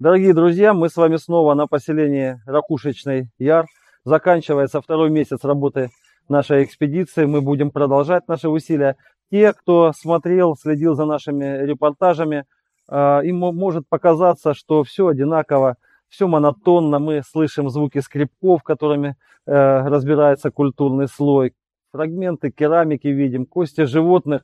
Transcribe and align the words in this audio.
Дорогие 0.00 0.32
друзья, 0.32 0.74
мы 0.74 0.88
с 0.90 0.96
вами 0.96 1.16
снова 1.16 1.54
на 1.54 1.66
поселении 1.66 2.40
Ракушечный 2.46 3.32
Яр. 3.36 3.66
Заканчивается 4.04 4.80
второй 4.80 5.10
месяц 5.10 5.42
работы 5.42 5.90
нашей 6.28 6.62
экспедиции. 6.62 7.24
Мы 7.24 7.40
будем 7.40 7.72
продолжать 7.72 8.28
наши 8.28 8.48
усилия. 8.48 8.94
Те, 9.32 9.52
кто 9.52 9.92
смотрел, 9.92 10.54
следил 10.54 10.94
за 10.94 11.04
нашими 11.04 11.64
репортажами, 11.64 12.44
а, 12.88 13.22
им 13.22 13.38
может 13.38 13.88
показаться, 13.88 14.54
что 14.54 14.84
все 14.84 15.08
одинаково, 15.08 15.74
все 16.08 16.28
монотонно. 16.28 17.00
Мы 17.00 17.22
слышим 17.28 17.68
звуки 17.68 17.98
скребков, 17.98 18.62
которыми 18.62 19.16
э, 19.46 19.52
разбирается 19.52 20.52
культурный 20.52 21.08
слой. 21.08 21.54
Фрагменты 21.90 22.52
керамики 22.52 23.08
видим, 23.08 23.46
кости 23.46 23.82
животных, 23.82 24.42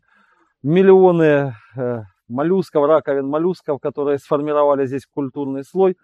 миллионы 0.64 1.54
э, 1.76 2.02
моллюсков, 2.34 2.86
раковин 2.86 3.26
моллюсков, 3.26 3.80
которые 3.80 4.18
сформировали 4.18 4.86
здесь 4.86 5.06
культурный 5.06 5.64
слой. 5.64 5.96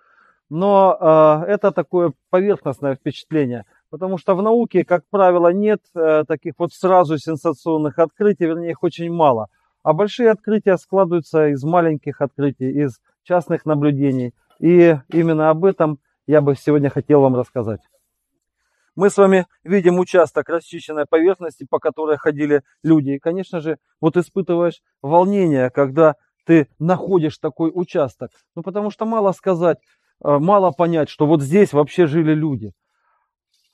Но 0.48 0.96
э, 0.98 1.50
это 1.50 1.70
такое 1.70 2.12
поверхностное 2.30 2.96
впечатление, 2.96 3.64
потому 3.90 4.18
что 4.18 4.34
в 4.34 4.42
науке, 4.42 4.84
как 4.84 5.04
правило, 5.10 5.52
нет 5.52 5.80
э, 5.94 6.24
таких 6.26 6.54
вот 6.58 6.72
сразу 6.72 7.18
сенсационных 7.18 7.98
открытий, 7.98 8.46
вернее, 8.46 8.70
их 8.70 8.82
очень 8.82 9.12
мало. 9.12 9.48
А 9.82 9.92
большие 9.92 10.30
открытия 10.30 10.76
складываются 10.76 11.48
из 11.48 11.62
маленьких 11.62 12.20
открытий, 12.20 12.70
из 12.70 13.00
частных 13.22 13.64
наблюдений. 13.64 14.34
И 14.58 14.96
именно 15.08 15.50
об 15.50 15.64
этом 15.64 15.98
я 16.26 16.40
бы 16.40 16.54
сегодня 16.56 16.90
хотел 16.90 17.20
вам 17.22 17.36
рассказать. 17.36 17.80
Мы 18.96 19.08
с 19.08 19.16
вами 19.16 19.46
видим 19.62 19.98
участок 19.98 20.48
расчищенной 20.48 21.06
поверхности, 21.06 21.66
по 21.68 21.78
которой 21.78 22.16
ходили 22.16 22.62
люди. 22.82 23.10
И, 23.10 23.18
конечно 23.18 23.60
же, 23.60 23.78
вот 24.00 24.16
испытываешь 24.16 24.82
волнение, 25.00 25.70
когда 25.70 26.16
ты 26.44 26.68
находишь 26.78 27.38
такой 27.38 27.70
участок. 27.72 28.30
Ну, 28.56 28.62
потому 28.62 28.90
что 28.90 29.06
мало 29.06 29.32
сказать, 29.32 29.78
э, 30.24 30.38
мало 30.38 30.72
понять, 30.72 31.08
что 31.08 31.26
вот 31.26 31.42
здесь 31.42 31.72
вообще 31.72 32.06
жили 32.06 32.34
люди. 32.34 32.72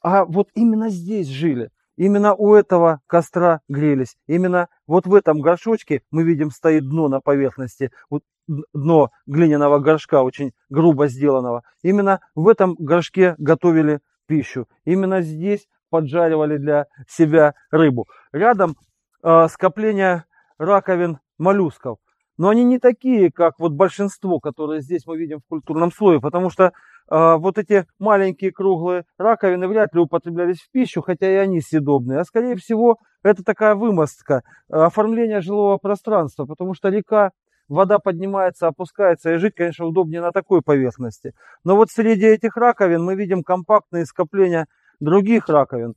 А 0.03 0.25
вот 0.25 0.49
именно 0.55 0.91
здесь 0.91 1.29
жили. 1.29 1.71
Именно 1.97 2.35
у 2.35 2.55
этого 2.55 3.01
костра 3.07 3.61
грелись. 3.69 4.17
Именно 4.27 4.69
вот 4.87 5.07
в 5.07 5.15
этом 5.15 5.41
горшочке 5.41 6.03
мы 6.11 6.25
видим 6.25 6.51
стоит 6.51 6.87
дно 6.87 7.09
на 7.09 7.21
поверхности. 7.21 7.91
Вот 8.11 8.23
дно 8.47 9.11
глиняного 9.27 9.79
горшка, 9.79 10.23
очень 10.23 10.53
грубо 10.69 11.09
сделанного. 11.09 11.62
Именно 11.83 12.21
в 12.35 12.49
этом 12.49 12.77
горшке 12.79 13.35
готовили 13.39 14.01
пищу. 14.27 14.67
Именно 14.85 15.23
здесь 15.23 15.67
поджаривали 15.91 16.57
для 16.57 16.87
себя 17.09 17.55
рыбу. 17.71 18.07
Рядом 18.33 18.77
э, 19.23 19.47
скопление 19.49 20.25
раковин 20.59 21.19
моллюсков. 21.39 21.99
Но 22.39 22.51
они 22.51 22.65
не 22.65 22.79
такие, 22.79 23.31
как 23.33 23.59
вот 23.59 23.73
большинство, 23.73 24.41
которые 24.41 24.83
здесь 24.83 25.07
мы 25.07 25.17
видим 25.17 25.39
в 25.39 25.49
культурном 25.49 25.91
слое, 25.91 26.21
потому 26.21 26.51
что 26.51 26.65
э, 26.65 26.71
вот 27.09 27.57
эти 27.57 27.87
маленькие 27.99 28.53
круглые 28.53 29.05
раковины 29.17 29.69
вряд 29.69 29.95
ли 29.95 30.01
употреблялись 30.01 30.61
в 30.61 30.71
пищу, 30.71 31.01
хотя 31.01 31.31
и 31.31 31.37
они 31.37 31.61
съедобные. 31.61 32.21
А 32.21 32.25
скорее 32.25 32.57
всего, 32.57 32.99
это 33.23 33.43
такая 33.43 33.75
вымостка, 33.75 34.43
э, 34.69 34.77
оформление 34.77 35.41
жилого 35.41 35.79
пространства, 35.79 36.45
потому 36.45 36.75
что 36.75 36.91
река 36.91 37.31
вода 37.69 37.98
поднимается, 37.98 38.69
опускается, 38.69 39.34
и 39.34 39.39
жить, 39.39 39.55
конечно, 39.55 39.86
удобнее 39.86 40.20
на 40.20 40.33
такой 40.33 40.62
поверхности. 40.62 41.34
Но 41.64 41.77
вот 41.77 41.91
среди 41.91 42.27
этих 42.27 42.56
раковин 42.56 43.03
мы 43.03 43.14
видим 43.14 43.42
компактные 43.42 44.06
скопления 44.06 44.67
других 45.00 45.48
раковин. 45.48 45.94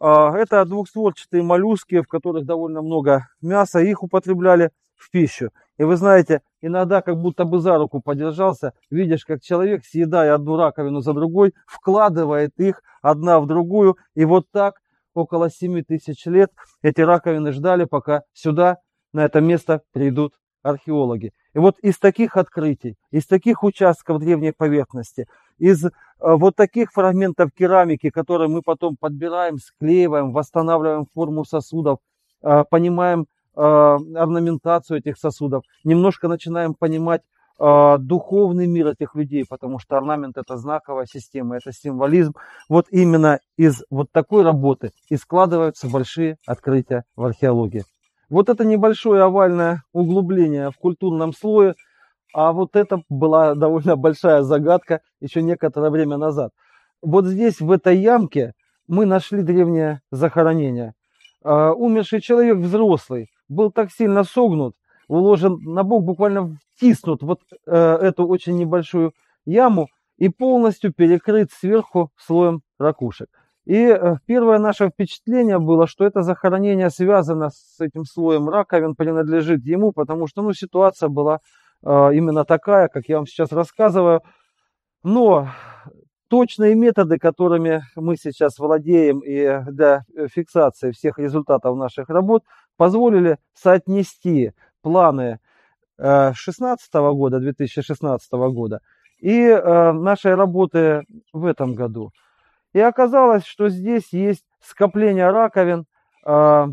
А, 0.00 0.36
это 0.36 0.64
двухстворчатые 0.64 1.42
моллюски, 1.42 2.00
в 2.00 2.08
которых 2.08 2.44
довольно 2.44 2.82
много 2.82 3.28
мяса, 3.40 3.80
их 3.80 4.02
употребляли 4.02 4.70
в 4.96 5.10
пищу. 5.10 5.50
И 5.78 5.84
вы 5.84 5.96
знаете, 5.96 6.42
иногда 6.60 7.02
как 7.02 7.16
будто 7.16 7.44
бы 7.44 7.58
за 7.58 7.78
руку 7.78 8.00
подержался, 8.00 8.74
видишь, 8.90 9.24
как 9.24 9.42
человек, 9.42 9.84
съедая 9.84 10.34
одну 10.34 10.56
раковину 10.56 11.00
за 11.00 11.12
другой, 11.12 11.54
вкладывает 11.66 12.52
их 12.58 12.82
одна 13.02 13.40
в 13.40 13.46
другую, 13.46 13.96
и 14.14 14.24
вот 14.24 14.46
так 14.52 14.80
около 15.14 15.50
7 15.50 15.82
тысяч 15.82 16.26
лет 16.26 16.52
эти 16.82 17.00
раковины 17.00 17.52
ждали, 17.52 17.84
пока 17.84 18.22
сюда, 18.32 18.78
на 19.12 19.24
это 19.24 19.40
место 19.40 19.82
придут 19.92 20.34
археологи. 20.64 21.32
И 21.54 21.58
вот 21.58 21.78
из 21.80 21.98
таких 21.98 22.36
открытий, 22.36 22.96
из 23.10 23.26
таких 23.26 23.62
участков 23.62 24.18
древней 24.18 24.52
поверхности, 24.52 25.26
из 25.58 25.84
э, 25.84 25.90
вот 26.20 26.56
таких 26.56 26.90
фрагментов 26.92 27.50
керамики, 27.52 28.10
которые 28.10 28.48
мы 28.48 28.62
потом 28.62 28.96
подбираем, 28.96 29.58
склеиваем, 29.58 30.32
восстанавливаем 30.32 31.06
форму 31.14 31.44
сосудов, 31.44 31.98
э, 32.42 32.64
понимаем 32.68 33.26
э, 33.56 33.60
орнаментацию 33.60 34.98
этих 34.98 35.18
сосудов, 35.18 35.62
немножко 35.84 36.26
начинаем 36.28 36.74
понимать 36.74 37.22
духовный 37.56 38.66
мир 38.66 38.88
этих 38.88 39.14
людей, 39.14 39.44
потому 39.48 39.78
что 39.78 39.96
орнамент 39.96 40.36
это 40.36 40.56
знаковая 40.56 41.06
система, 41.06 41.56
это 41.56 41.70
символизм. 41.72 42.34
Вот 42.68 42.86
именно 42.90 43.38
из 43.56 43.84
вот 43.90 44.10
такой 44.10 44.42
работы 44.42 44.90
и 45.08 45.16
складываются 45.16 45.88
большие 45.88 46.36
открытия 46.48 47.04
в 47.14 47.22
археологии. 47.22 47.84
Вот 48.34 48.48
это 48.48 48.64
небольшое 48.64 49.22
овальное 49.22 49.84
углубление 49.92 50.72
в 50.72 50.76
культурном 50.76 51.32
слое, 51.32 51.76
а 52.34 52.52
вот 52.52 52.74
это 52.74 53.02
была 53.08 53.54
довольно 53.64 53.94
большая 53.94 54.42
загадка 54.42 55.02
еще 55.20 55.40
некоторое 55.40 55.88
время 55.90 56.16
назад. 56.16 56.50
Вот 57.00 57.26
здесь, 57.26 57.60
в 57.60 57.70
этой 57.70 57.96
ямке, 57.96 58.54
мы 58.88 59.06
нашли 59.06 59.42
древнее 59.42 60.00
захоронение. 60.10 60.94
А, 61.44 61.74
умерший 61.74 62.20
человек 62.20 62.56
взрослый 62.56 63.28
был 63.48 63.70
так 63.70 63.92
сильно 63.92 64.24
согнут, 64.24 64.74
уложен 65.06 65.60
на 65.62 65.84
бок, 65.84 66.02
буквально 66.02 66.58
втиснут 66.74 67.22
вот 67.22 67.38
э, 67.68 67.72
эту 67.76 68.26
очень 68.26 68.56
небольшую 68.56 69.12
яму 69.46 69.86
и 70.18 70.28
полностью 70.28 70.92
перекрыт 70.92 71.52
сверху 71.52 72.10
слоем 72.16 72.62
ракушек. 72.80 73.28
И 73.64 73.76
э, 73.76 74.16
первое 74.26 74.58
наше 74.58 74.90
впечатление 74.90 75.58
было, 75.58 75.86
что 75.86 76.04
это 76.04 76.22
захоронение 76.22 76.90
связано 76.90 77.48
с 77.50 77.80
этим 77.80 78.04
слоем 78.04 78.48
раковин, 78.48 78.94
принадлежит 78.94 79.64
ему, 79.64 79.92
потому 79.92 80.26
что 80.26 80.42
ну, 80.42 80.52
ситуация 80.52 81.08
была 81.08 81.40
э, 81.82 82.10
именно 82.14 82.44
такая, 82.44 82.88
как 82.88 83.08
я 83.08 83.16
вам 83.16 83.26
сейчас 83.26 83.52
рассказываю. 83.52 84.20
Но 85.02 85.48
точные 86.28 86.74
методы, 86.74 87.18
которыми 87.18 87.82
мы 87.96 88.16
сейчас 88.16 88.58
владеем 88.58 89.20
и 89.20 89.62
для 89.70 90.04
фиксации 90.30 90.90
всех 90.90 91.18
результатов 91.18 91.76
наших 91.76 92.10
работ, 92.10 92.42
позволили 92.76 93.38
соотнести 93.54 94.52
планы 94.82 95.38
2016 95.96 96.88
э, 96.92 97.12
года, 97.12 97.40
2016 97.40 98.32
года 98.32 98.80
и 99.20 99.48
нашей 99.48 100.34
работы 100.34 101.04
в 101.32 101.46
этом 101.46 101.74
году. 101.74 102.10
И 102.74 102.80
оказалось, 102.80 103.44
что 103.44 103.70
здесь 103.70 104.12
есть 104.12 104.44
скопление 104.60 105.30
раковин 105.30 105.86
э, 106.26 106.66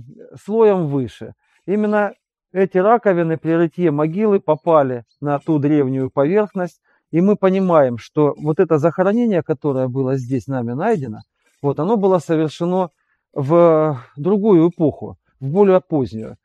слоем 0.44 0.88
выше. 0.88 1.35
Именно 1.66 2.13
эти 2.51 2.79
раковины 2.79 3.38
при 3.38 3.51
рытье 3.51 3.91
могилы 3.91 4.39
попали 4.39 5.06
на 5.22 5.39
ту 5.39 5.59
древнюю 5.59 6.09
поверхность, 6.09 6.81
и 7.12 7.22
мы 7.22 7.35
понимаем, 7.35 7.97
что 7.97 8.34
вот 8.38 8.59
это 8.59 8.79
захоронение, 8.79 9.44
которое 9.44 9.88
было 9.88 10.16
здесь 10.16 10.47
нами 10.47 10.73
найдено, 10.73 11.19
вот 11.62 11.79
оно 11.79 11.97
было 11.97 12.18
совершено 12.18 12.89
в 13.33 14.01
другую 14.18 14.69
эпоху, 14.69 15.18
в 15.39 15.47
более 15.50 15.81
позднюю. 15.81 16.38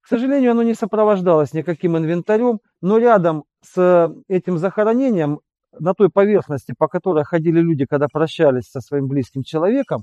К 0.00 0.08
сожалению, 0.08 0.52
оно 0.52 0.62
не 0.62 0.74
сопровождалось 0.74 1.52
никаким 1.52 1.98
инвентарем, 1.98 2.60
но 2.80 2.98
рядом 2.98 3.44
с 3.62 4.12
этим 4.26 4.56
захоронением 4.56 5.40
на 5.78 5.94
той 5.94 6.10
поверхности, 6.10 6.74
по 6.76 6.88
которой 6.88 7.24
ходили 7.24 7.60
люди, 7.60 7.86
когда 7.86 8.08
прощались 8.08 8.70
со 8.70 8.80
своим 8.80 9.08
близким 9.08 9.42
человеком, 9.42 10.02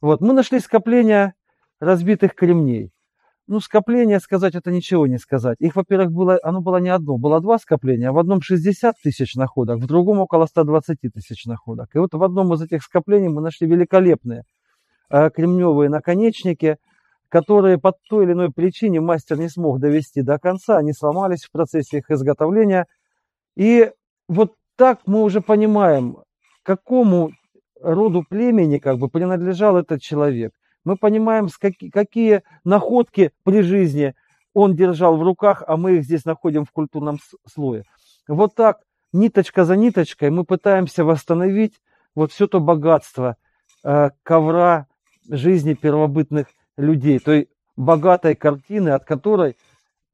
вот, 0.00 0.20
мы 0.20 0.32
нашли 0.32 0.60
скопление 0.60 1.34
разбитых 1.78 2.34
кремней. 2.34 2.90
Ну, 3.46 3.58
скопление 3.58 4.20
сказать, 4.20 4.54
это 4.54 4.70
ничего 4.70 5.08
не 5.08 5.18
сказать. 5.18 5.56
Их, 5.58 5.74
во-первых, 5.74 6.12
было, 6.12 6.38
оно 6.42 6.60
было 6.60 6.76
не 6.76 6.88
одно, 6.88 7.18
было 7.18 7.40
два 7.40 7.58
скопления. 7.58 8.12
В 8.12 8.18
одном 8.18 8.40
60 8.40 8.94
тысяч 9.02 9.34
находок, 9.34 9.80
в 9.80 9.86
другом 9.86 10.20
около 10.20 10.46
120 10.46 10.98
тысяч 11.12 11.46
находок. 11.46 11.88
И 11.94 11.98
вот 11.98 12.14
в 12.14 12.22
одном 12.22 12.54
из 12.54 12.62
этих 12.62 12.82
скоплений 12.82 13.28
мы 13.28 13.42
нашли 13.42 13.66
великолепные 13.66 14.44
э, 15.10 15.30
кремневые 15.30 15.90
наконечники, 15.90 16.76
которые 17.28 17.78
по 17.78 17.92
той 18.08 18.24
или 18.24 18.32
иной 18.32 18.52
причине 18.52 19.00
мастер 19.00 19.36
не 19.38 19.48
смог 19.48 19.80
довести 19.80 20.22
до 20.22 20.38
конца, 20.38 20.76
они 20.78 20.92
сломались 20.92 21.44
в 21.44 21.50
процессе 21.50 21.98
их 21.98 22.10
изготовления. 22.10 22.86
И 23.56 23.90
вот 24.28 24.54
так 24.80 25.00
мы 25.04 25.22
уже 25.24 25.42
понимаем, 25.42 26.16
какому 26.62 27.32
роду 27.82 28.24
племени 28.26 28.78
как 28.78 28.96
бы 28.96 29.10
принадлежал 29.10 29.76
этот 29.76 30.00
человек. 30.00 30.54
Мы 30.84 30.96
понимаем, 30.96 31.48
какие, 31.60 31.90
какие 31.90 32.42
находки 32.64 33.30
при 33.44 33.60
жизни 33.60 34.14
он 34.54 34.74
держал 34.74 35.18
в 35.18 35.22
руках, 35.22 35.62
а 35.66 35.76
мы 35.76 35.98
их 35.98 36.04
здесь 36.04 36.24
находим 36.24 36.64
в 36.64 36.70
культурном 36.70 37.18
слое. 37.46 37.84
Вот 38.26 38.54
так, 38.54 38.80
ниточка 39.12 39.66
за 39.66 39.76
ниточкой, 39.76 40.30
мы 40.30 40.44
пытаемся 40.44 41.04
восстановить 41.04 41.74
вот 42.14 42.32
все 42.32 42.46
то 42.46 42.58
богатство 42.58 43.36
э, 43.84 44.08
ковра 44.22 44.86
жизни 45.28 45.74
первобытных 45.74 46.46
людей, 46.78 47.18
той 47.18 47.50
богатой 47.76 48.34
картины, 48.34 48.88
от 48.88 49.04
которой 49.04 49.58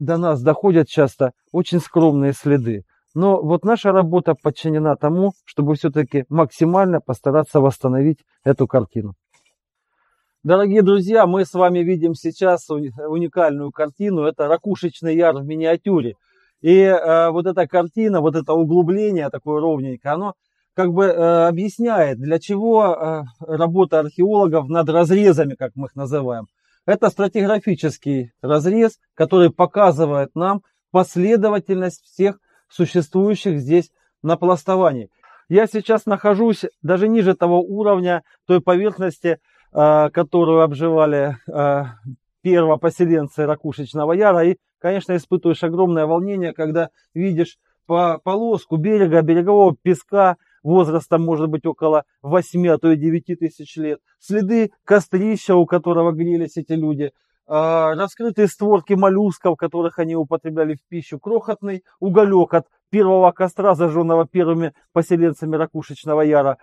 до 0.01 0.17
нас 0.17 0.43
доходят 0.43 0.89
часто 0.89 1.35
очень 1.53 1.79
скромные 1.79 2.33
следы. 2.33 2.85
Но 3.17 3.41
вот 3.41 3.65
наша 3.65 3.93
работа 3.93 4.35
подчинена 4.35 4.95
тому, 4.95 5.33
чтобы 5.47 5.75
все-таки 5.75 6.27
максимально 6.29 7.01
постараться 7.01 7.61
восстановить 7.61 8.19
эту 8.45 8.67
картину. 8.67 9.15
Дорогие 10.43 10.83
друзья, 10.83 11.27
мы 11.27 11.47
с 11.47 11.55
вами 11.55 11.79
видим 11.79 12.15
сейчас 12.15 12.69
уникальную 12.69 13.71
картину. 13.71 14.25
Это 14.25 14.49
ракушечный 14.49 15.17
яр 15.17 15.35
в 15.35 15.47
миниатюре. 15.47 16.17
И 16.61 16.75
э, 16.75 17.31
вот 17.31 17.47
эта 17.47 17.67
картина, 17.67 18.21
вот 18.21 18.37
это 18.37 18.53
углубление 18.53 19.31
такое 19.31 19.63
ровненькое, 19.63 20.13
оно 20.13 20.35
как 20.75 20.93
бы 20.93 21.05
э, 21.05 21.47
объясняет, 21.47 22.19
для 22.19 22.39
чего 22.39 22.85
э, 22.85 23.23
работа 23.41 24.01
археологов 24.01 24.69
над 24.69 24.91
разрезами, 24.91 25.55
как 25.55 25.73
мы 25.75 25.87
их 25.87 25.95
называем. 25.95 26.49
Это 26.85 27.09
стратиграфический 27.09 28.33
разрез, 28.43 28.99
который 29.15 29.49
показывает 29.49 30.35
нам 30.35 30.61
последовательность 30.91 32.05
всех 32.05 32.37
существующих 32.69 33.61
здесь 33.61 33.91
напластований. 34.23 35.11
Я 35.49 35.67
сейчас 35.67 36.07
нахожусь 36.07 36.65
даже 36.83 37.09
ниже 37.09 37.35
того 37.35 37.61
уровня, 37.61 38.23
той 38.47 38.61
поверхности, 38.61 39.39
э, 39.73 40.11
которую 40.11 40.63
обживали 40.63 41.37
э, 41.47 41.85
первопоселенцы 42.43 43.47
Ракушечного 43.47 44.13
Яра. 44.13 44.45
И, 44.45 44.57
конечно, 44.81 45.15
испытываешь 45.17 45.63
огромное 45.63 46.07
волнение, 46.07 46.53
когда 46.53 46.91
видишь 47.15 47.59
по 47.87 48.19
полоску 48.23 48.77
берега, 48.77 49.23
берегового 49.23 49.77
песка, 49.81 50.37
возрастом 50.65 51.25
может 51.25 51.49
быть 51.49 51.65
около 51.65 52.05
8, 52.23 52.69
а 52.69 52.79
то 52.79 52.91
и 52.91 52.97
9 52.97 53.39
тысяч 53.39 53.77
лет, 53.77 54.01
следы 54.19 54.73
кострища, 54.85 55.55
у 55.55 55.65
которого 55.65 56.11
грелись 56.11 56.57
эти 56.57 56.73
люди, 56.73 57.05
а, 57.05 57.11
раскрытые 57.47 58.49
створки 58.49 58.95
моллюсков, 58.95 59.57
которых 59.57 59.99
они 59.99 60.17
употребляли 60.17 60.75
в 60.75 60.83
пищу, 60.89 61.19
крохотный 61.19 61.85
уголек 62.01 62.55
от 62.55 62.67
первого 62.91 63.31
костра, 63.33 63.75
зажженного 63.75 64.27
первыми 64.27 64.75
поселенцами 64.93 65.57
Ракушечного 65.57 66.23
Яра. 66.23 66.59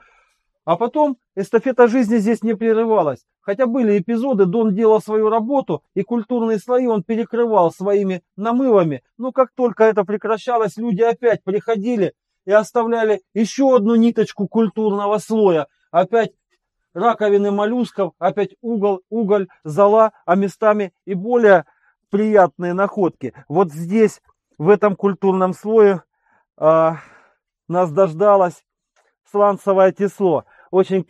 А 0.65 0.77
потом 0.77 1.17
эстафета 1.35 1.87
жизни 1.87 2.17
здесь 2.17 2.41
не 2.41 2.53
прерывалась. 2.53 3.25
Хотя 3.41 3.65
были 3.65 3.99
эпизоды, 3.99 4.45
Дон 4.45 4.73
делал 4.73 5.01
свою 5.01 5.29
работу, 5.29 5.83
и 5.93 6.03
культурные 6.03 6.57
слои 6.57 6.87
он 6.87 7.03
перекрывал 7.03 7.71
своими 7.71 8.23
намывами. 8.37 9.03
Но 9.17 9.33
как 9.33 9.51
только 9.53 9.83
это 9.83 10.05
прекращалось, 10.05 10.77
люди 10.77 11.01
опять 11.01 11.43
приходили 11.43 12.13
и 12.45 12.51
оставляли 12.51 13.21
еще 13.33 13.75
одну 13.75 13.95
ниточку 13.95 14.47
культурного 14.47 15.17
слоя. 15.17 15.67
Опять 15.91 16.31
раковины 16.93 17.51
моллюсков, 17.51 18.13
опять 18.19 18.55
угол, 18.61 19.01
уголь, 19.09 19.47
зола, 19.63 20.11
а 20.25 20.35
местами 20.35 20.93
и 21.05 21.13
более 21.13 21.65
приятные 22.09 22.73
находки. 22.73 23.33
Вот 23.47 23.71
здесь, 23.71 24.21
в 24.57 24.69
этом 24.69 24.95
культурном 24.95 25.53
слое, 25.53 26.03
а, 26.57 26.97
нас 27.67 27.91
дождалось 27.91 28.63
сланцевое 29.29 29.91
тесло. 29.91 30.45
Очень 30.69 31.07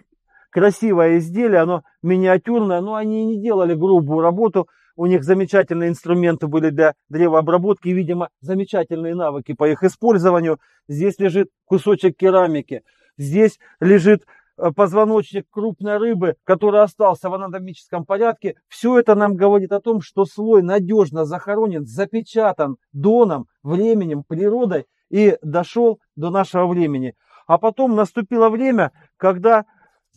красивое 0.49 1.17
изделие, 1.17 1.61
оно 1.61 1.83
миниатюрное, 2.01 2.79
но 2.81 2.95
они 2.95 3.25
не 3.25 3.41
делали 3.41 3.73
грубую 3.73 4.21
работу, 4.21 4.67
у 4.95 5.07
них 5.07 5.23
замечательные 5.23 5.89
инструменты 5.89 6.47
были 6.47 6.69
для 6.69 6.93
древообработки, 7.09 7.89
видимо, 7.89 8.29
замечательные 8.41 9.15
навыки 9.15 9.53
по 9.53 9.67
их 9.67 9.83
использованию. 9.83 10.59
Здесь 10.87 11.17
лежит 11.17 11.49
кусочек 11.65 12.15
керамики, 12.15 12.83
здесь 13.17 13.59
лежит 13.79 14.25
позвоночник 14.75 15.45
крупной 15.49 15.97
рыбы, 15.97 16.35
который 16.43 16.81
остался 16.81 17.29
в 17.29 17.33
анатомическом 17.33 18.05
порядке. 18.05 18.55
Все 18.67 18.99
это 18.99 19.15
нам 19.15 19.35
говорит 19.35 19.71
о 19.71 19.79
том, 19.79 20.01
что 20.01 20.25
слой 20.25 20.61
надежно 20.61 21.25
захоронен, 21.25 21.85
запечатан 21.85 22.77
доном, 22.91 23.47
временем, 23.63 24.23
природой 24.23 24.85
и 25.09 25.37
дошел 25.41 25.99
до 26.15 26.29
нашего 26.29 26.67
времени. 26.67 27.15
А 27.47 27.57
потом 27.57 27.95
наступило 27.95 28.49
время, 28.49 28.91
когда 29.17 29.65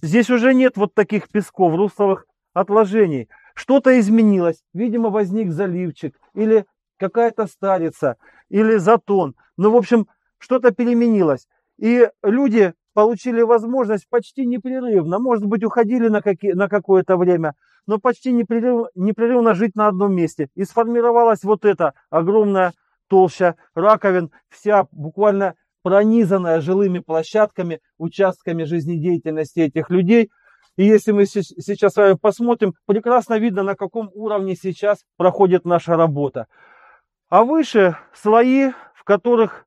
здесь 0.03 0.31
уже 0.31 0.55
нет 0.55 0.77
вот 0.77 0.95
таких 0.95 1.29
песков, 1.29 1.75
русловых 1.75 2.27
отложений. 2.53 3.29
Что-то 3.55 3.99
изменилось. 3.99 4.63
Видимо, 4.75 5.11
возник 5.11 5.51
заливчик 5.51 6.19
или 6.35 6.67
какая-то 6.99 7.47
старица 7.47 8.17
или 8.49 8.77
затон. 8.77 9.35
Ну, 9.57 9.71
в 9.71 9.77
общем, 9.77 10.07
что-то 10.39 10.71
переменилось. 10.71 11.49
И 11.79 12.09
люди 12.23 12.75
получили 12.97 13.43
возможность 13.43 14.09
почти 14.09 14.47
непрерывно, 14.47 15.19
может 15.19 15.45
быть, 15.45 15.63
уходили 15.63 16.09
на, 16.09 16.23
на 16.55 16.69
какое-то 16.71 17.19
время, 17.19 17.53
но 17.87 17.99
почти 17.99 18.33
непрерыв, 18.33 18.87
непрерывно 18.95 19.53
жить 19.53 19.77
на 19.77 19.89
одном 19.89 20.15
месте. 20.15 20.49
И 20.55 20.65
сформировалась 20.65 21.45
вот 21.45 21.67
эта 21.67 21.93
огромная 22.09 22.73
толща 23.07 23.57
раковин, 23.75 24.31
вся 24.49 24.87
буквально 24.93 25.57
пронизанная 25.83 26.63
жилыми 26.63 27.01
площадками, 27.01 27.81
участками 27.99 28.65
жизнедеятельности 28.65 29.61
этих 29.61 29.91
людей– 29.91 30.31
и 30.77 30.85
если 30.85 31.13
мы 31.13 31.25
сейчас 31.25 31.95
с 31.95 31.97
вами 31.97 32.19
посмотрим, 32.21 32.75
прекрасно 32.85 33.39
видно, 33.39 33.63
на 33.63 33.75
каком 33.77 34.11
уровне 34.13 34.55
сейчас 34.55 35.07
проходит 35.17 35.65
наша 35.65 35.97
работа. 35.97 36.49
А 37.31 37.45
выше 37.45 37.97
слои, 38.13 38.73
в 38.95 39.03
которых 39.05 39.65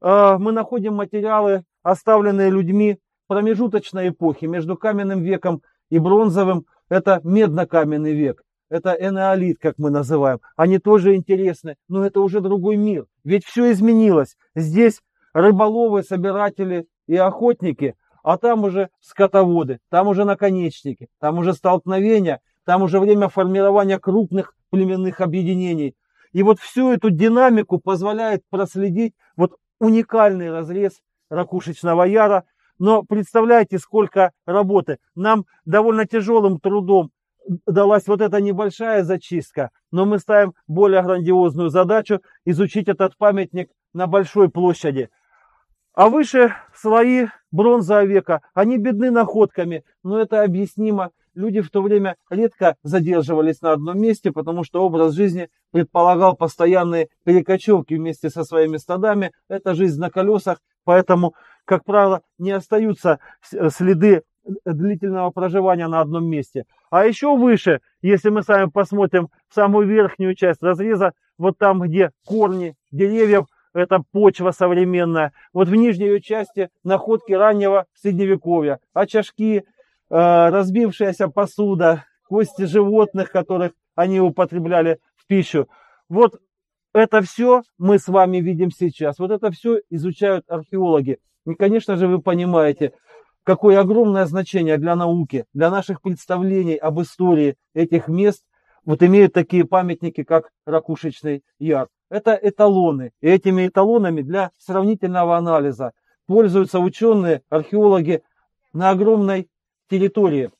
э, 0.00 0.36
мы 0.38 0.52
находим 0.52 0.94
материалы, 0.94 1.64
оставленные 1.90 2.50
людьми 2.50 2.98
промежуточной 3.28 4.08
эпохи 4.10 4.46
между 4.46 4.76
каменным 4.76 5.22
веком 5.22 5.62
и 5.90 5.98
бронзовым. 5.98 6.66
Это 6.88 7.20
медно-каменный 7.24 8.12
век. 8.12 8.42
Это 8.68 8.92
энеолит, 8.92 9.58
как 9.58 9.78
мы 9.78 9.90
называем. 9.90 10.40
Они 10.56 10.78
тоже 10.78 11.14
интересны, 11.14 11.76
но 11.88 12.04
это 12.04 12.20
уже 12.20 12.40
другой 12.40 12.76
мир. 12.76 13.06
Ведь 13.24 13.44
все 13.44 13.70
изменилось. 13.70 14.36
Здесь 14.54 15.00
рыболовы, 15.32 16.02
собиратели 16.02 16.86
и 17.06 17.16
охотники– 17.16 17.94
а 18.26 18.38
там 18.38 18.64
уже 18.64 18.90
скотоводы, 18.98 19.78
там 19.88 20.08
уже 20.08 20.24
наконечники, 20.24 21.06
там 21.20 21.38
уже 21.38 21.52
столкновения, 21.52 22.40
там 22.64 22.82
уже 22.82 22.98
время 22.98 23.28
формирования 23.28 24.00
крупных 24.00 24.52
племенных 24.70 25.20
объединений. 25.20 25.94
И 26.32 26.42
вот 26.42 26.58
всю 26.58 26.90
эту 26.90 27.10
динамику 27.10 27.78
позволяет 27.78 28.42
проследить 28.50 29.14
вот 29.36 29.54
уникальный 29.78 30.50
разрез 30.50 31.00
ракушечного 31.30 32.04
яра. 32.04 32.44
Но 32.78 33.02
представляете, 33.02 33.78
сколько 33.78 34.32
работы. 34.44 34.98
Нам 35.14 35.46
довольно 35.64 36.06
тяжелым 36.06 36.60
трудом 36.60 37.10
далась 37.66 38.06
вот 38.06 38.20
эта 38.20 38.40
небольшая 38.40 39.02
зачистка, 39.02 39.70
но 39.90 40.04
мы 40.04 40.18
ставим 40.18 40.54
более 40.66 41.02
грандиозную 41.02 41.70
задачу 41.70 42.20
изучить 42.44 42.88
этот 42.88 43.16
памятник 43.16 43.70
на 43.92 44.06
большой 44.06 44.50
площади. 44.50 45.10
А 45.94 46.08
выше 46.10 46.54
слои 46.74 47.26
бронзового 47.50 48.04
века, 48.04 48.42
они 48.52 48.76
бедны 48.76 49.10
находками, 49.10 49.84
но 50.02 50.20
это 50.20 50.42
объяснимо. 50.42 51.10
Люди 51.36 51.60
в 51.60 51.70
то 51.70 51.82
время 51.82 52.16
редко 52.30 52.76
задерживались 52.82 53.60
на 53.60 53.72
одном 53.72 54.00
месте, 54.00 54.32
потому 54.32 54.64
что 54.64 54.82
образ 54.82 55.12
жизни 55.12 55.50
предполагал 55.70 56.34
постоянные 56.34 57.08
перекочевки 57.24 57.92
вместе 57.92 58.30
со 58.30 58.42
своими 58.42 58.78
стадами. 58.78 59.32
Это 59.46 59.74
жизнь 59.74 60.00
на 60.00 60.10
колесах, 60.10 60.62
поэтому, 60.84 61.34
как 61.66 61.84
правило, 61.84 62.22
не 62.38 62.52
остаются 62.52 63.18
следы 63.42 64.22
длительного 64.64 65.30
проживания 65.30 65.88
на 65.88 66.00
одном 66.00 66.24
месте. 66.24 66.64
А 66.88 67.04
еще 67.04 67.36
выше, 67.36 67.80
если 68.00 68.30
мы 68.30 68.42
с 68.42 68.48
вами 68.48 68.70
посмотрим 68.70 69.28
самую 69.50 69.86
верхнюю 69.86 70.34
часть 70.34 70.62
разреза, 70.62 71.12
вот 71.36 71.58
там, 71.58 71.82
где 71.82 72.12
корни 72.24 72.76
деревьев, 72.90 73.44
это 73.74 74.02
почва 74.10 74.52
современная. 74.52 75.32
Вот 75.52 75.68
в 75.68 75.74
нижней 75.74 76.06
ее 76.06 76.22
части 76.22 76.70
находки 76.82 77.32
раннего 77.32 77.84
средневековья, 77.94 78.78
очажки, 78.94 79.58
э, 79.58 79.62
разбившаяся 80.08 81.28
посуда, 81.28 82.04
кости 82.28 82.62
животных, 82.62 83.30
которых 83.30 83.72
они 83.94 84.20
употребляли 84.20 84.98
в 85.16 85.26
пищу. 85.26 85.68
Вот 86.08 86.40
это 86.92 87.22
все 87.22 87.62
мы 87.78 87.98
с 87.98 88.08
вами 88.08 88.38
видим 88.38 88.70
сейчас. 88.70 89.18
Вот 89.18 89.30
это 89.30 89.50
все 89.50 89.80
изучают 89.90 90.44
археологи. 90.48 91.18
И, 91.46 91.54
конечно 91.54 91.96
же, 91.96 92.08
вы 92.08 92.20
понимаете, 92.20 92.92
какое 93.44 93.80
огромное 93.80 94.26
значение 94.26 94.78
для 94.78 94.96
науки, 94.96 95.44
для 95.52 95.70
наших 95.70 96.02
представлений 96.02 96.76
об 96.76 97.00
истории 97.00 97.56
этих 97.74 98.08
мест 98.08 98.44
вот 98.84 99.02
имеют 99.02 99.32
такие 99.32 99.64
памятники, 99.64 100.22
как 100.22 100.50
Ракушечный 100.64 101.42
яр 101.58 101.88
это 102.10 102.38
эталоны. 102.40 103.12
И 103.20 103.28
этими 103.28 103.66
эталонами 103.66 104.22
для 104.22 104.50
сравнительного 104.58 105.36
анализа 105.36 105.92
пользуются 106.26 106.80
ученые, 106.80 107.42
археологи 107.48 108.22
на 108.72 108.90
огромной 108.90 109.48
территории. 109.88 110.50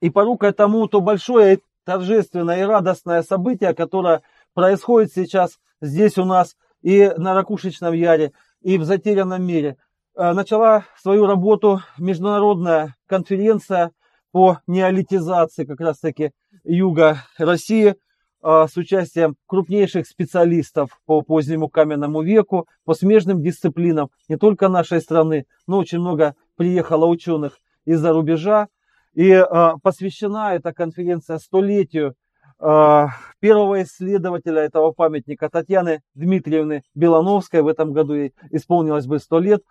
И 0.00 0.10
порукой 0.10 0.52
тому 0.52 0.86
то 0.88 1.00
большое 1.00 1.60
торжественное 1.84 2.60
и 2.60 2.64
радостное 2.64 3.22
событие, 3.22 3.74
которое 3.74 4.22
происходит 4.54 5.12
сейчас 5.12 5.58
здесь 5.80 6.18
у 6.18 6.24
нас 6.24 6.56
и 6.82 7.12
на 7.16 7.34
Ракушечном 7.34 7.92
Яре, 7.92 8.32
и 8.60 8.78
в 8.78 8.84
затерянном 8.84 9.44
мире. 9.44 9.76
Э, 10.14 10.32
начала 10.32 10.84
свою 11.00 11.26
работу 11.26 11.80
международная 11.98 12.96
конференция 13.06 13.92
по 14.30 14.58
неолитизации 14.66 15.64
как 15.64 15.80
раз 15.80 15.98
таки 15.98 16.32
юга 16.64 17.18
России– 17.38 17.94
а, 18.44 18.66
с 18.66 18.76
участием 18.76 19.36
крупнейших 19.46 20.04
специалистов 20.04 21.00
по 21.06 21.22
позднему 21.22 21.68
каменному 21.68 22.22
веку, 22.22 22.66
по 22.84 22.92
смежным 22.92 23.40
дисциплинам 23.40 24.10
не 24.28 24.36
только 24.36 24.68
нашей 24.68 25.00
страны, 25.00 25.46
но 25.68 25.78
очень 25.78 26.00
много 26.00 26.34
приехало 26.56 27.06
ученых 27.06 27.60
из-за 27.84 28.12
рубежа. 28.12 28.68
И 29.14 29.32
а, 29.32 29.76
посвящена 29.82 30.54
эта 30.54 30.72
конференция 30.72 31.38
столетию 31.38 32.14
а, 32.58 33.08
первого 33.40 33.82
исследователя 33.82 34.62
этого 34.62 34.92
памятника 34.92 35.48
Татьяны 35.50 36.00
Дмитриевны 36.14 36.82
Белановской. 36.94 37.62
В 37.62 37.68
этом 37.68 37.92
году 37.92 38.14
ей 38.14 38.34
исполнилось 38.50 39.06
бы 39.06 39.18
100 39.18 39.38
лет. 39.40 39.62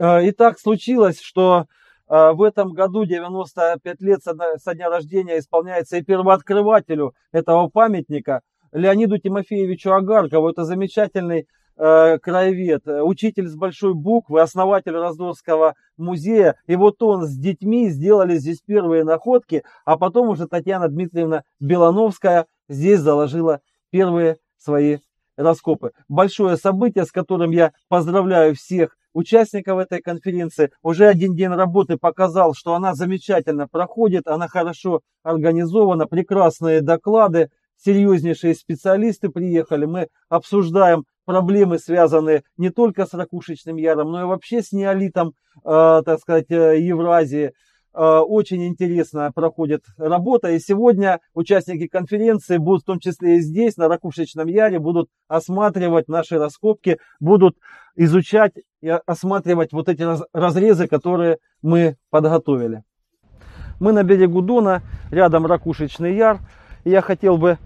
И 0.00 0.30
так 0.30 0.60
случилось, 0.60 1.20
что 1.20 1.66
а, 2.08 2.32
в 2.32 2.42
этом 2.42 2.72
году 2.72 3.04
95 3.04 4.00
лет 4.00 4.20
со 4.22 4.74
дня 4.74 4.88
рождения 4.88 5.38
исполняется 5.38 5.98
и 5.98 6.02
первооткрывателю 6.02 7.14
этого 7.32 7.68
памятника 7.68 8.40
Леониду 8.72 9.18
Тимофеевичу 9.18 9.92
Агаркову. 9.92 10.48
Это 10.48 10.64
замечательный 10.64 11.40
э, 11.40 11.44
краевед, 11.78 12.86
учитель 12.86 13.46
с 13.46 13.54
большой 13.54 13.94
буквы, 13.94 14.40
основатель 14.40 14.92
Раздорского 14.92 15.74
музея. 15.96 16.56
И 16.66 16.76
вот 16.76 17.02
он 17.02 17.26
с 17.26 17.36
детьми 17.36 17.88
сделали 17.88 18.36
здесь 18.36 18.60
первые 18.60 19.04
находки, 19.04 19.62
а 19.84 19.96
потом 19.96 20.28
уже 20.28 20.48
Татьяна 20.48 20.88
Дмитриевна 20.88 21.44
Белановская 21.60 22.46
здесь 22.68 23.00
заложила 23.00 23.60
первые 23.90 24.36
свои 24.58 24.98
раскопы. 25.36 25.92
Большое 26.08 26.56
событие, 26.56 27.04
с 27.04 27.12
которым 27.12 27.52
я 27.52 27.72
поздравляю 27.88 28.56
всех 28.56 28.96
участников 29.14 29.78
этой 29.78 30.00
конференции. 30.00 30.70
Уже 30.82 31.06
один 31.06 31.34
день 31.34 31.48
работы 31.48 31.96
показал, 31.96 32.54
что 32.54 32.74
она 32.74 32.94
замечательно 32.94 33.66
проходит, 33.68 34.26
она 34.26 34.48
хорошо 34.48 35.00
организована, 35.22 36.06
прекрасные 36.06 36.82
доклады, 36.82 37.50
серьезнейшие 37.76 38.54
специалисты 38.54 39.28
приехали. 39.28 39.86
Мы 39.86 40.08
обсуждаем 40.28 41.04
проблемы, 41.28 41.78
связанные 41.78 42.42
не 42.56 42.70
только 42.70 43.04
с 43.04 43.12
ракушечным 43.12 43.76
яром, 43.76 44.12
но 44.12 44.22
и 44.22 44.24
вообще 44.24 44.62
с 44.62 44.72
неолитом, 44.72 45.34
э, 45.62 46.02
так 46.02 46.20
сказать, 46.20 46.50
э, 46.50 46.80
Евразии. 46.80 47.52
Э, 47.92 48.20
очень 48.20 48.66
интересно 48.66 49.30
проходит 49.34 49.84
работа. 49.98 50.50
И 50.52 50.58
сегодня 50.58 51.20
участники 51.34 51.86
конференции 51.86 52.56
будут, 52.56 52.82
в 52.82 52.86
том 52.86 52.98
числе 52.98 53.36
и 53.36 53.40
здесь, 53.40 53.76
на 53.76 53.88
Ракушечном 53.88 54.48
Яре, 54.48 54.78
будут 54.78 55.10
осматривать 55.28 56.08
наши 56.08 56.38
раскопки, 56.38 56.96
будут 57.20 57.58
изучать 57.94 58.54
и 58.80 58.88
осматривать 58.88 59.74
вот 59.74 59.90
эти 59.90 60.06
разрезы, 60.32 60.86
которые 60.86 61.40
мы 61.60 61.96
подготовили. 62.08 62.84
Мы 63.80 63.92
на 63.92 64.02
берегу 64.02 64.40
Дона, 64.40 64.80
рядом 65.10 65.44
Ракушечный 65.44 66.16
Яр. 66.16 66.38
И 66.84 66.90
я 66.90 67.02
хотел 67.02 67.36
бы 67.36 67.58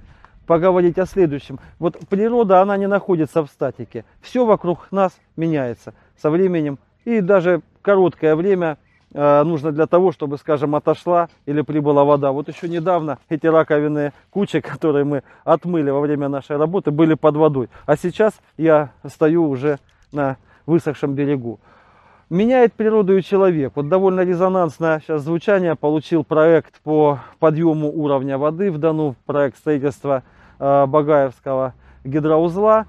поговорить 0.47 0.99
о 0.99 1.07
следующем. 1.07 1.59
Вот 1.79 1.99
природа, 2.09 2.61
она 2.61 2.77
не 2.77 2.87
находится 2.87 3.45
в 3.45 3.49
статике. 3.49 4.05
Все 4.21 4.45
вокруг 4.45 4.89
нас 4.91 5.13
меняется 5.37 5.95
со 6.21 6.31
временем. 6.31 6.79
И 7.05 7.21
даже 7.21 7.63
короткое 7.83 8.37
время 8.37 8.79
Э, 9.15 9.43
нужно 9.43 9.73
для 9.73 9.87
того, 9.87 10.13
чтобы, 10.13 10.39
скажем, 10.39 10.75
отошла 10.75 11.29
или 11.45 11.61
прибыла 11.61 12.05
вода. 12.05 12.33
Вот 12.33 12.49
еще 12.49 12.69
недавно 12.69 13.19
эти 13.29 13.47
раковинные 13.47 14.13
кучи, 14.31 14.61
которые 14.61 15.05
мы 15.05 15.23
отмыли 15.45 15.91
во 15.91 16.01
время 16.01 16.29
нашей 16.29 16.57
работы, 16.57 16.91
были 16.91 17.15
под 17.15 17.37
водой. 17.37 17.69
А 17.87 17.97
сейчас 17.97 18.35
я 18.57 18.93
стою 19.07 19.49
уже 19.49 19.79
на 20.13 20.37
высохшем 20.67 21.15
берегу. 21.15 21.61
Меняет 22.33 22.73
природу 22.73 23.15
и 23.19 23.23
человек. 23.23 23.73
Вот 23.75 23.91
довольно 23.91 24.23
резонансное 24.23 25.01
сейчас 25.01 25.21
звучание 25.21 25.77
получил 25.77 26.25
проект 26.25 26.81
по 26.81 27.19
подъему 27.39 27.93
уровня 27.93 28.39
воды 28.39 28.73
в 28.73 28.79
Дону, 28.79 29.17
проект 29.27 29.59
строительства 29.59 30.23
э, 30.59 30.87
Багаевского 30.87 31.75
гидроузла. 32.05 32.87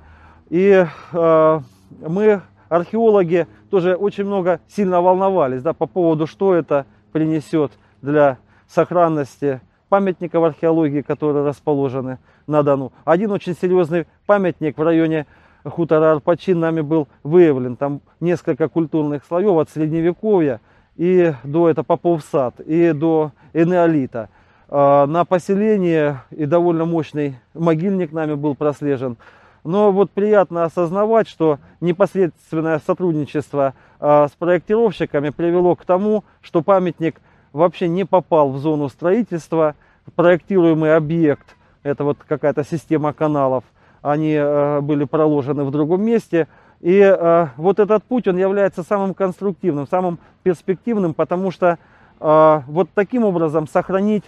И 0.49 0.85
э, 1.11 1.59
мы 2.07 2.41
археологи 2.69 3.47
тоже 3.69 3.95
очень 3.95 4.23
много 4.23 4.61
сильно 4.69 5.01
волновались 5.01 5.61
да, 5.61 5.73
по 5.73 5.87
поводу, 5.87 6.25
что 6.25 6.55
это 6.55 6.85
принесет 7.11 7.73
для 8.01 8.37
сохранности 8.69 9.59
памятников 9.89 10.41
археологии, 10.45 11.01
которые 11.01 11.45
расположены 11.45 12.17
на 12.47 12.63
Дону. 12.63 12.93
Один 13.03 13.29
очень 13.31 13.57
серьезный 13.57 14.07
памятник 14.25 14.77
в 14.77 14.81
районе 14.81 15.25
хутора 15.63 16.11
Арпачин 16.11 16.59
нами 16.59 16.81
был 16.81 17.07
выявлен. 17.23 17.75
Там 17.75 18.01
несколько 18.19 18.69
культурных 18.69 19.23
слоев 19.25 19.57
от 19.57 19.69
средневековья 19.69 20.59
и 20.95 21.33
до 21.43 21.69
это 21.69 21.83
Попов 21.83 22.23
сад, 22.23 22.59
и 22.59 22.91
до 22.91 23.31
энеолита. 23.53 24.29
А, 24.69 25.05
на 25.05 25.25
поселении 25.25 26.17
и 26.31 26.45
довольно 26.45 26.85
мощный 26.85 27.39
могильник 27.53 28.11
нами 28.11 28.33
был 28.33 28.55
прослежен. 28.55 29.17
Но 29.63 29.91
вот 29.91 30.11
приятно 30.11 30.65
осознавать, 30.65 31.27
что 31.27 31.59
непосредственное 31.79 32.81
сотрудничество 32.85 33.73
э, 33.99 34.27
с 34.27 34.31
проектировщиками 34.31 35.29
привело 35.29 35.75
к 35.75 35.85
тому, 35.85 36.25
что 36.41 36.61
памятник 36.61 37.21
вообще 37.53 37.87
не 37.87 38.03
попал 38.03 38.51
в 38.51 38.57
зону 38.57 38.89
строительства. 38.89 39.75
Проектируемый 40.15 40.97
объект, 40.97 41.55
это 41.81 42.03
вот 42.03 42.17
какая-то 42.27 42.65
система 42.65 43.13
каналов, 43.13 43.63
они 44.03 44.33
э, 44.33 44.81
были 44.81 45.05
проложены 45.05 45.63
в 45.63 45.71
другом 45.71 46.03
месте. 46.03 46.47
И 46.81 46.99
э, 46.99 47.47
вот 47.55 47.79
этот 47.79 48.03
путь, 48.03 48.27
он 48.27 48.37
является 48.37 48.83
самым 48.83 49.13
конструктивным, 49.15 49.87
самым 49.87 50.19
перспективным, 50.43 51.13
потому 51.13 51.49
что 51.49 51.79
э, 52.19 52.61
вот 52.67 52.89
таким 52.93 53.23
образом 53.23 53.67
сохранить 53.67 54.25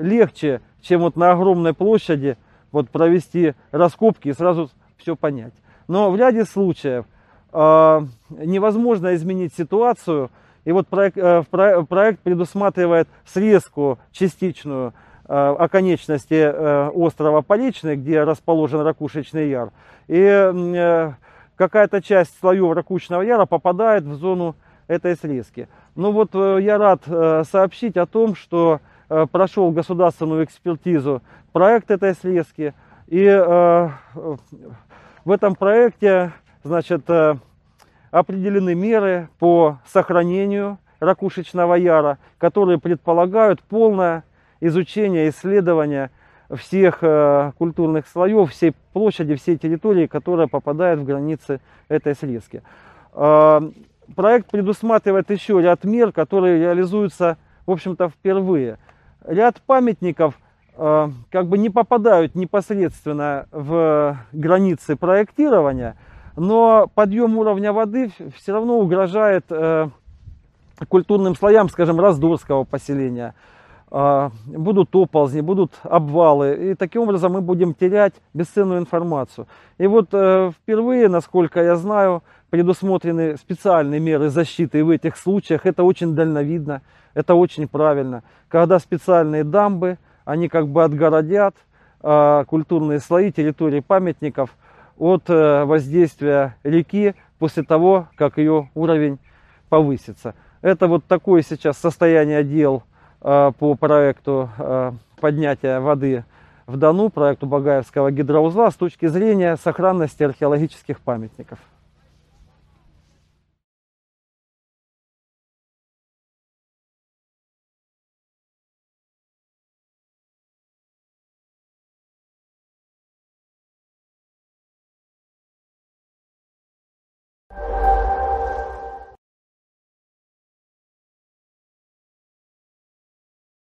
легче, 0.00 0.60
чем 0.80 1.00
вот 1.00 1.16
на 1.16 1.32
огромной 1.32 1.74
площади 1.74 2.38
вот 2.70 2.88
провести 2.88 3.54
раскопки 3.72 4.28
и 4.28 4.32
сразу 4.32 4.70
все 4.96 5.16
понять. 5.16 5.54
Но 5.88 6.08
в 6.12 6.16
ряде 6.16 6.44
случаев 6.44 7.04
невозможно 7.52 9.16
изменить 9.16 9.52
ситуацию, 9.54 10.30
и 10.64 10.70
вот 10.70 10.86
проект, 10.86 11.18
проект 11.48 12.20
предусматривает 12.20 13.08
срезку 13.24 13.98
частичную 14.12 14.94
оконечности 15.28 16.34
э, 16.34 16.88
острова 16.88 17.42
Поличный, 17.42 17.96
где 17.96 18.22
расположен 18.22 18.80
Ракушечный 18.80 19.48
яр. 19.48 19.70
И 20.08 20.20
э, 20.20 21.12
какая-то 21.56 22.02
часть 22.02 22.38
слоев 22.40 22.74
Ракушечного 22.74 23.22
яра 23.22 23.46
попадает 23.46 24.04
в 24.04 24.14
зону 24.14 24.54
этой 24.86 25.16
срезки. 25.16 25.68
Ну 25.94 26.12
вот 26.12 26.30
э, 26.34 26.58
я 26.62 26.78
рад 26.78 27.02
э, 27.06 27.42
сообщить 27.44 27.96
о 27.96 28.06
том, 28.06 28.34
что 28.34 28.80
Э, 29.08 29.26
прошел 29.30 29.70
государственную 29.70 30.44
экспертизу 30.44 31.22
проект 31.52 31.90
этой 31.92 32.14
срезки. 32.14 32.74
И 33.06 33.24
э, 33.24 33.88
в 35.24 35.30
этом 35.30 35.54
проекте 35.54 36.32
значит, 36.64 37.08
э, 37.08 37.36
определены 38.10 38.74
меры 38.74 39.28
по 39.38 39.78
сохранению 39.86 40.78
ракушечного 40.98 41.74
яра, 41.74 42.18
которые 42.38 42.80
предполагают 42.80 43.62
полное 43.62 44.24
изучение, 44.60 45.28
исследование 45.28 46.10
всех 46.54 46.98
э, 47.02 47.52
культурных 47.58 48.06
слоев, 48.06 48.50
всей 48.50 48.72
площади, 48.92 49.34
всей 49.34 49.56
территории, 49.56 50.06
которая 50.06 50.46
попадает 50.46 51.00
в 51.00 51.04
границы 51.04 51.60
этой 51.88 52.14
срезки. 52.14 52.62
Э, 53.12 53.60
проект 54.14 54.50
предусматривает 54.50 55.30
еще 55.30 55.60
ряд 55.60 55.84
мер, 55.84 56.12
которые 56.12 56.60
реализуются, 56.60 57.36
в 57.66 57.72
общем-то, 57.72 58.08
впервые 58.10 58.78
ряд 59.26 59.60
памятников 59.66 60.38
э, 60.76 61.08
как 61.30 61.48
бы 61.48 61.58
не 61.58 61.68
попадают 61.68 62.36
непосредственно 62.36 63.46
в 63.50 64.16
границы 64.32 64.94
проектирования, 64.94 65.96
но 66.36 66.88
подъем 66.94 67.36
уровня 67.38 67.72
воды 67.72 68.12
все 68.36 68.52
равно 68.52 68.78
угрожает 68.78 69.46
культурным 70.88 71.34
слоям, 71.34 71.70
скажем, 71.70 71.98
раздорского 71.98 72.64
поселения. 72.64 73.34
Э, 73.90 74.30
будут 74.46 74.94
оползни, 74.96 75.40
будут 75.40 75.72
обвалы, 75.84 76.70
и 76.72 76.74
таким 76.74 77.02
образом 77.02 77.32
мы 77.32 77.40
будем 77.40 77.72
терять 77.72 78.14
бесценную 78.34 78.80
информацию. 78.80 79.46
И 79.78 79.86
вот 79.86 80.08
э, 80.12 80.50
впервые, 80.50 81.08
насколько 81.08 81.62
я 81.62 81.76
знаю, 81.76 82.22
предусмотрены 82.50 83.36
специальные 83.36 84.00
меры 84.00 84.28
защиты 84.28 84.84
в 84.84 84.90
этих 84.90 85.16
случаях. 85.16 85.66
Это 85.66 85.84
очень 85.84 86.14
дальновидно, 86.14 86.82
это 87.14 87.34
очень 87.34 87.68
правильно. 87.68 88.24
Когда 88.48 88.80
специальные 88.80 89.44
дамбы, 89.44 89.98
они 90.24 90.48
как 90.48 90.66
бы 90.66 90.82
отгородят 90.82 91.54
э, 92.02 92.44
культурные 92.48 92.98
слои 92.98 93.30
территории 93.30 93.80
памятников 93.80 94.50
от 94.98 95.30
э, 95.30 95.64
воздействия 95.64 96.56
реки 96.64 97.14
после 97.38 97.62
того, 97.62 98.08
как 98.16 98.38
ее 98.38 98.68
уровень 98.74 99.18
повысится. 99.68 100.34
Это 100.60 100.88
вот 100.88 101.04
такое 101.04 101.42
сейчас 101.42 101.78
состояние 101.78 102.42
дел 102.42 102.82
по 103.58 103.74
проекту 103.74 104.48
э, 104.56 104.92
поднятия 105.20 105.80
воды 105.80 106.24
в 106.66 106.76
Дону, 106.76 107.10
проекту 107.10 107.46
Багаевского 107.46 108.12
гидроузла 108.12 108.70
с 108.70 108.76
точки 108.76 109.06
зрения 109.06 109.56
сохранности 109.56 110.22
археологических 110.22 111.00
памятников. 111.00 111.58